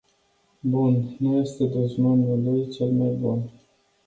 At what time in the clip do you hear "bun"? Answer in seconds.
0.63-1.05, 3.19-3.49